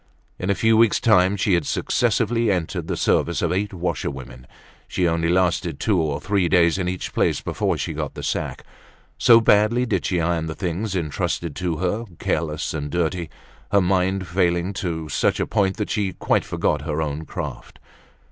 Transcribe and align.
In 0.39 0.49
a 0.49 0.55
few 0.55 0.75
weeks' 0.77 0.99
time 0.99 1.37
she 1.37 1.53
had 1.53 1.67
successively 1.67 2.49
entered 2.51 2.87
the 2.87 2.97
service 2.97 3.43
of 3.43 3.51
eight 3.51 3.71
washerwomen; 3.71 4.47
she 4.87 5.07
only 5.07 5.29
lasted 5.29 5.79
two 5.79 6.01
or 6.01 6.19
three 6.19 6.49
days 6.49 6.79
in 6.79 6.89
each 6.89 7.13
place 7.13 7.39
before 7.39 7.77
she 7.77 7.93
got 7.93 8.15
the 8.15 8.23
sack, 8.23 8.63
so 9.19 9.39
badly 9.39 9.85
did 9.85 10.03
she 10.03 10.19
iron 10.19 10.47
the 10.47 10.55
things 10.55 10.95
entrusted 10.95 11.55
to 11.57 11.77
her, 11.77 12.05
careless 12.17 12.73
and 12.73 12.89
dirty, 12.89 13.29
her 13.71 13.79
mind 13.79 14.25
failing 14.25 14.73
to 14.73 15.07
such 15.07 15.39
a 15.39 15.45
point 15.45 15.77
that 15.77 15.91
she 15.91 16.13
quite 16.13 16.45
forgot 16.45 16.81
her 16.81 16.99
own 16.99 17.23
craft. 17.23 17.77